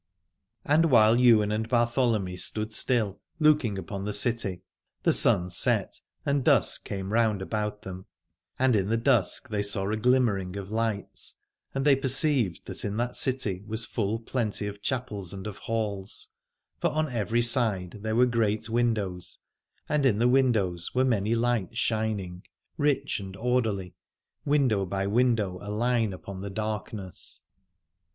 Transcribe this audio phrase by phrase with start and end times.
[0.65, 4.63] And while Ywain and Bartholomy stood still looking upon the city
[5.03, 8.07] the sun set and dusk came round about them;
[8.57, 11.35] and in the dusk they saw a glimmering of lights.
[11.75, 16.29] And they perceived that in that city was full plenty of chapels and of halls:
[16.81, 19.37] for on every side there were great windows,
[19.87, 22.43] and in the windows were many lights shining,
[22.75, 23.93] rich and orderly,
[24.45, 27.43] window by window aline upon the darkness.